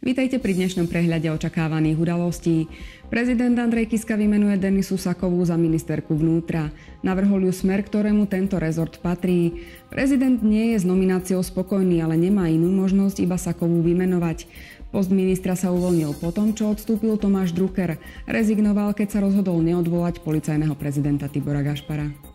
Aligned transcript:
Vítajte 0.00 0.40
pri 0.40 0.56
dnešnom 0.56 0.88
prehľade 0.88 1.28
očakávaných 1.28 2.00
udalostí. 2.00 2.72
Prezident 3.12 3.52
Andrej 3.60 3.92
Kiska 3.92 4.16
vymenuje 4.16 4.56
Denisu 4.56 4.96
Sakovú 4.96 5.44
za 5.44 5.60
ministerku 5.60 6.16
vnútra. 6.16 6.72
Navrhol 7.04 7.44
ju 7.44 7.52
smer, 7.52 7.84
ktorému 7.84 8.24
tento 8.24 8.56
rezort 8.56 8.96
patrí. 9.04 9.60
Prezident 9.92 10.40
nie 10.40 10.72
je 10.72 10.80
s 10.80 10.88
nomináciou 10.88 11.44
spokojný, 11.44 12.00
ale 12.00 12.16
nemá 12.16 12.48
inú 12.48 12.72
možnosť 12.72 13.20
iba 13.20 13.36
Sakovú 13.36 13.84
vymenovať. 13.84 14.48
Post 14.88 15.12
ministra 15.12 15.52
sa 15.52 15.68
uvoľnil 15.68 16.16
po 16.16 16.32
tom, 16.32 16.56
čo 16.56 16.72
odstúpil 16.72 17.20
Tomáš 17.20 17.52
Drucker. 17.52 18.00
Rezignoval, 18.24 18.96
keď 18.96 19.08
sa 19.12 19.18
rozhodol 19.20 19.60
neodvolať 19.60 20.24
policajného 20.24 20.80
prezidenta 20.80 21.28
Tibora 21.28 21.60
Gašpara. 21.60 22.29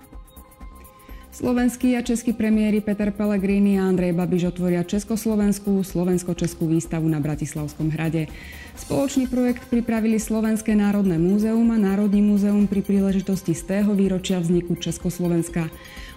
Slovenský 1.35 1.99
a 1.99 2.01
český 2.01 2.31
premiéry 2.31 2.79
Peter 2.79 3.11
Pellegrini 3.11 3.75
a 3.75 3.91
Andrej 3.91 4.15
Babiš 4.15 4.55
otvoria 4.55 4.87
Československú 4.87 5.83
slovensko-českú 5.83 6.63
výstavu 6.63 7.11
na 7.11 7.19
Bratislavskom 7.19 7.91
hrade. 7.91 8.31
Spoločný 8.79 9.27
projekt 9.27 9.67
pripravili 9.67 10.15
Slovenské 10.15 10.79
národné 10.79 11.19
múzeum 11.19 11.67
a 11.75 11.77
Národný 11.91 12.23
múzeum 12.23 12.71
pri 12.71 12.79
príležitosti 12.79 13.51
z 13.51 13.67
tého 13.67 13.91
výročia 13.91 14.39
vzniku 14.39 14.79
Československa. 14.79 15.67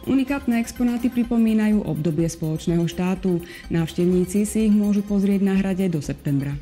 Unikátne 0.07 0.63
exponáty 0.63 1.11
pripomínajú 1.11 1.83
obdobie 1.83 2.31
spoločného 2.31 2.87
štátu. 2.87 3.43
Návštevníci 3.75 4.47
si 4.47 4.71
ich 4.71 4.75
môžu 4.75 5.03
pozrieť 5.03 5.43
na 5.43 5.59
hrade 5.59 5.91
do 5.91 5.99
septembra. 5.99 6.55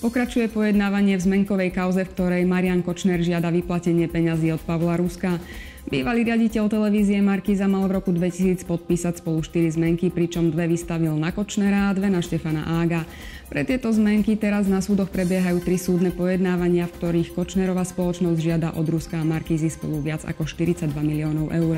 Pokračuje 0.00 0.48
pojednávanie 0.48 1.20
v 1.20 1.28
zmenkovej 1.28 1.76
kauze, 1.76 2.08
v 2.08 2.12
ktorej 2.16 2.48
Marian 2.48 2.80
Kočner 2.80 3.20
žiada 3.20 3.52
vyplatenie 3.52 4.08
peňazí 4.08 4.48
od 4.48 4.64
Pavla 4.64 4.96
Ruska. 4.96 5.36
Bývalý 5.92 6.24
riaditeľ 6.24 6.72
televízie 6.72 7.20
Markíza 7.20 7.68
mal 7.68 7.84
v 7.84 8.00
roku 8.00 8.08
2000 8.08 8.64
podpísať 8.64 9.20
spolu 9.20 9.44
4 9.44 9.76
zmenky, 9.76 10.08
pričom 10.08 10.48
dve 10.48 10.72
vystavil 10.72 11.12
na 11.20 11.36
Kočnera 11.36 11.92
a 11.92 11.96
dve 11.96 12.08
na 12.08 12.24
Štefana 12.24 12.80
Ága. 12.80 13.04
Pre 13.52 13.60
tieto 13.60 13.92
zmenky 13.92 14.40
teraz 14.40 14.64
na 14.72 14.80
súdoch 14.80 15.12
prebiehajú 15.12 15.60
tri 15.60 15.76
súdne 15.76 16.16
pojednávania, 16.16 16.88
v 16.88 16.96
ktorých 16.96 17.36
Kočnerová 17.36 17.84
spoločnosť 17.84 18.40
žiada 18.40 18.72
od 18.80 18.88
Ruska 18.88 19.20
a 19.20 19.28
Markízy 19.28 19.68
spolu 19.68 20.00
viac 20.00 20.24
ako 20.24 20.48
42 20.48 20.96
miliónov 20.96 21.52
eur. 21.52 21.76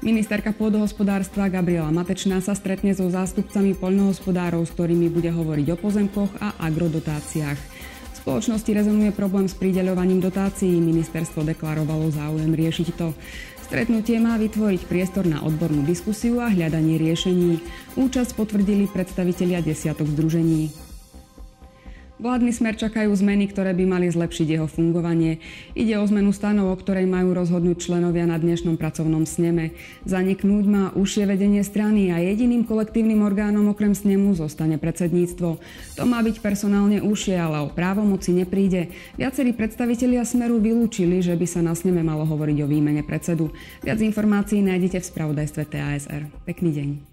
Ministerka 0.00 0.56
pôdohospodárstva 0.56 1.52
Gabriela 1.52 1.92
Matečná 1.92 2.40
sa 2.40 2.56
stretne 2.56 2.96
so 2.96 3.06
zástupcami 3.12 3.76
poľnohospodárov, 3.76 4.64
s 4.64 4.72
ktorými 4.72 5.12
bude 5.12 5.28
hovoriť 5.28 5.66
o 5.72 5.76
pozemkoch 5.76 6.40
a 6.40 6.56
agrodotáciách 6.56 7.60
spoločnosti 8.20 8.70
rezonuje 8.70 9.10
problém 9.16 9.48
s 9.48 9.56
prideľovaním 9.56 10.20
dotácií. 10.20 10.76
Ministerstvo 10.76 11.40
deklarovalo 11.40 12.12
záujem 12.12 12.52
riešiť 12.52 12.88
to. 12.94 13.16
Stretnutie 13.64 14.20
má 14.20 14.36
vytvoriť 14.36 14.84
priestor 14.84 15.24
na 15.24 15.40
odbornú 15.40 15.82
diskusiu 15.88 16.38
a 16.44 16.52
hľadanie 16.52 17.00
riešení. 17.00 17.58
Účasť 17.96 18.36
potvrdili 18.36 18.86
predstavitelia 18.92 19.64
desiatok 19.64 20.06
združení. 20.12 20.89
Vládny 22.20 22.52
smer 22.52 22.76
čakajú 22.76 23.08
zmeny, 23.16 23.48
ktoré 23.48 23.72
by 23.72 23.88
mali 23.88 24.12
zlepšiť 24.12 24.44
jeho 24.44 24.68
fungovanie. 24.68 25.40
Ide 25.72 25.96
o 25.96 26.04
zmenu 26.04 26.36
stanov, 26.36 26.68
o 26.68 26.76
ktorej 26.76 27.08
majú 27.08 27.32
rozhodnúť 27.32 27.88
členovia 27.88 28.28
na 28.28 28.36
dnešnom 28.36 28.76
pracovnom 28.76 29.24
sneme. 29.24 29.72
Zaniknúť 30.04 30.64
má 30.68 30.84
užšie 30.92 31.24
vedenie 31.24 31.64
strany 31.64 32.12
a 32.12 32.20
jediným 32.20 32.68
kolektívnym 32.68 33.24
orgánom 33.24 33.72
okrem 33.72 33.96
snemu 33.96 34.36
zostane 34.36 34.76
predsedníctvo. 34.76 35.48
To 35.96 36.04
má 36.04 36.20
byť 36.20 36.44
personálne 36.44 37.00
užšie, 37.00 37.40
ale 37.40 37.64
o 37.64 37.72
právomoci 37.72 38.36
nepríde. 38.36 38.92
Viacerí 39.16 39.56
predstavitelia 39.56 40.20
smeru 40.28 40.60
vylúčili, 40.60 41.24
že 41.24 41.32
by 41.32 41.46
sa 41.48 41.64
na 41.64 41.72
sneme 41.72 42.04
malo 42.04 42.28
hovoriť 42.28 42.56
o 42.60 42.68
výmene 42.68 43.00
predsedu. 43.00 43.48
Viac 43.80 43.96
informácií 43.96 44.60
nájdete 44.60 45.00
v 45.00 45.08
spravodajstve 45.08 45.62
TASR. 45.72 46.28
Pekný 46.44 46.68
deň. 46.76 47.09